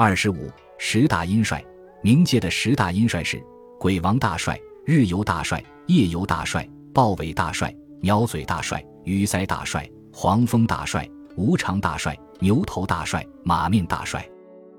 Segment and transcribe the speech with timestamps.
[0.00, 0.48] 二十五
[0.78, 1.60] 十大阴帅，
[2.04, 3.42] 冥界的十大阴帅是
[3.80, 11.04] 鬼王大帅、日游大帅、夜游大帅、豹尾大帅、鸟嘴大帅、鱼鳃大帅、黄蜂大帅、
[11.36, 14.24] 无常大帅、牛头大帅、马面大帅。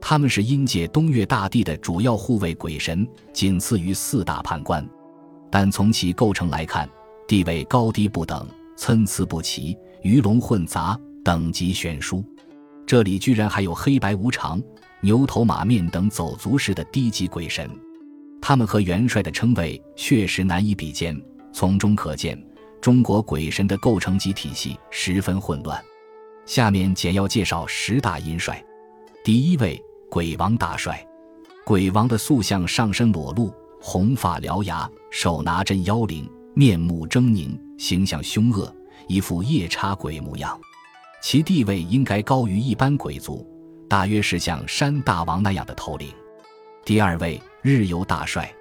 [0.00, 4.88] 他们是阴界东岳大帝的主要护卫鬼神，仅次于四大判官。
[5.50, 6.88] 但从其构成来看，
[7.26, 8.46] 地位高低不等，
[8.76, 12.24] 参差不齐，鱼龙混杂，等级悬殊。
[12.86, 14.60] 这里居然还有黑白无常、
[15.00, 17.70] 牛头马面等走卒式的低级鬼神，
[18.40, 21.20] 他们和元帅的称谓确实难以比肩。
[21.52, 22.40] 从中可见，
[22.80, 25.82] 中国鬼神的构成及体系十分混乱。
[26.46, 28.62] 下面简要介绍十大阴帅。
[29.24, 29.80] 第一位。
[30.10, 31.06] 鬼王大帅，
[31.64, 38.74] 鬼王的塑像上身裸露，红发獠牙，手拿镇妖铃，面目狰狞，形象凶恶，
[39.06, 40.58] 一副夜叉鬼模样。
[41.22, 43.48] 其地位应该高于一般鬼族，
[43.90, 46.14] 大约是像山大王那样的头领。
[46.84, 48.54] 第二位日游大帅，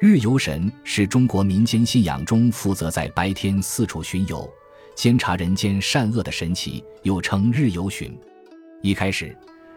[0.00, 4.52] 日游神是中国民间信仰中负责在白天四处巡游、
[4.96, 8.18] 监察人间善恶的神奇，又称日游巡。
[8.82, 9.34] 一开始。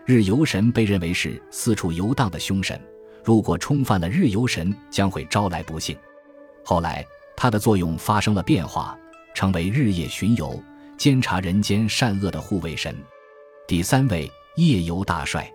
[0.08, 2.82] 日游神被认为是四处游荡的凶神，
[3.26, 5.98] 如果冲犯了日游神，将会招来不幸。
[6.64, 8.98] 后来，他的作用发生了变化，
[9.36, 10.58] 成为日夜巡游、
[10.98, 12.96] 监察人间善恶的护卫神。
[13.68, 15.48] 第三位夜游大帅，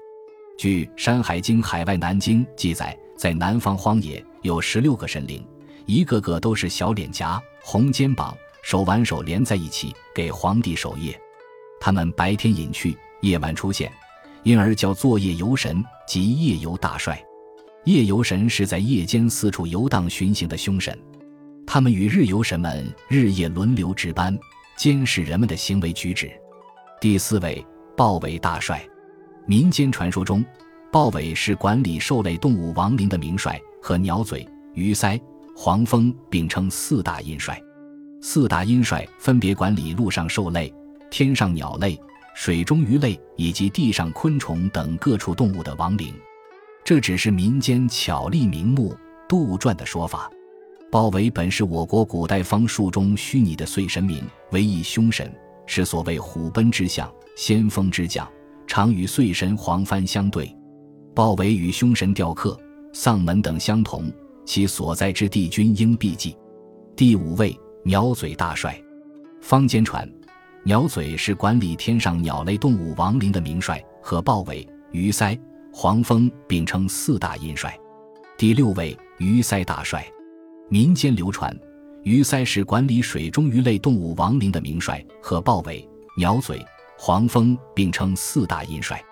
[0.57, 5.45] 据《山海经·海外南经》记载，在南方荒野有十六个神灵，
[5.87, 11.21] 一个个都是小脸颊、红肩膀、手挽手连在一起，给皇帝守夜。
[11.81, 13.93] 他们白天隐去，夜晚出现。
[14.45, 17.21] 因而叫作夜游神及夜游大帅。
[17.85, 20.97] 夜游神是在夜间四处游荡巡行的凶神，
[21.67, 24.39] 他们与日游神们日夜轮流值班，
[24.77, 26.31] 监视人们的行为举止。
[27.01, 27.65] 第四位
[27.97, 28.85] 豹尾大帅，
[29.47, 30.45] 民间传说中，
[30.91, 35.21] 豹尾是管理兽类动物亡灵的名帅，和鸟嘴、鱼鳃、
[35.57, 37.61] 黄蜂并称四大阴帅。
[38.21, 40.73] 四大阴帅分别管理陆上兽类、
[41.11, 41.99] 天上鸟类。
[42.35, 46.15] 水中鱼类以及地上昆虫等各处动物的亡灵，
[46.83, 48.97] 这只是民间巧立名目、
[49.29, 50.31] 杜撰的说法。
[50.91, 55.31] 豹尾本是我国古代方术中虚拟的岁神明，为一凶神，
[55.67, 58.27] 是所谓虎贲之象、先锋之将，
[58.73, 60.51] 常与岁神黄幡相对。
[61.15, 62.59] 豹尾与凶神雕刻、
[62.95, 64.11] 丧门等相同，
[64.47, 66.35] 其所在之地均应避忌。
[66.97, 68.83] 第五位鸟嘴大帅，
[69.43, 70.11] 坊间传。
[70.65, 75.39] 鸟嘴是管理天上鸟类动物亡灵的名帅，和豹尾、鱼鳃、
[75.71, 77.79] 黄蜂并称四大阴帅。
[78.39, 80.03] 第六位鱼鳃大帅，
[80.71, 81.55] 民间流传，
[82.05, 86.65] 鱼鳃是管理水中鱼类动物亡灵的名帅，和豹尾、鸟嘴、
[87.05, 89.05] 黄蜂并称四大阴帅。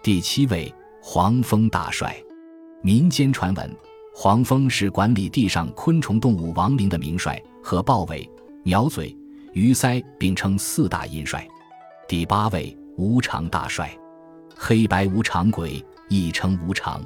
[0.00, 0.72] 第七位
[1.02, 2.16] 黄蜂大帅，
[2.82, 3.76] 民间传闻，
[4.14, 8.30] 黄蜂是管理地上昆虫动物亡灵的名帅，和豹尾、
[8.62, 9.12] 鸟嘴。
[9.54, 11.44] 鱼鳃并称四大阴帅，
[12.06, 13.92] 第八位无常大帅，
[14.56, 17.02] 黑白无常鬼亦称无常，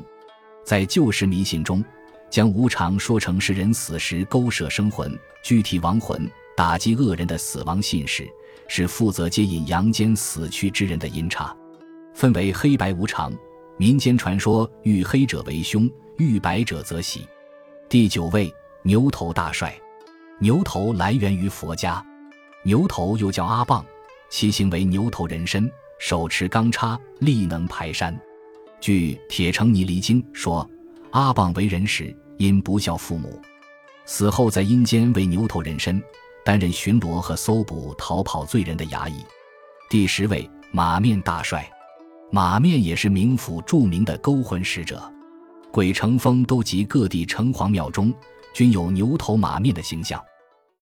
[0.67, 1.83] 在旧时迷信中，
[2.29, 8.29] 将无常说成是人死时勾摄生魂、具体亡魂、打击恶人的死亡信使，
[8.69, 11.55] 是负责接引阳间死去之人的阴差，
[12.15, 13.33] 分为黑白无常。
[13.79, 17.27] 民间传说，遇黑者为凶，遇白者则喜。
[17.89, 18.53] 第九位
[18.83, 19.79] 牛头大帅，
[20.39, 22.05] 牛头来源于佛家。
[22.63, 23.85] 牛头又叫阿棒，
[24.31, 28.19] 其形为牛头人身，手持钢叉，力能排山。
[28.81, 30.69] 据《铁城泥离经》说，
[31.11, 33.41] 阿棒为人时因不孝父母，
[34.05, 36.03] 死后在阴间为牛头人身，
[36.47, 39.17] 担任巡逻和搜捕逃跑罪人的衙役。
[39.91, 41.69] 第十位马面大帅，
[42.31, 45.03] 马面也是冥府著名的勾魂使者，
[45.73, 48.15] 鬼城风都及各地城隍庙中
[48.55, 50.23] 均有牛头马面的形象。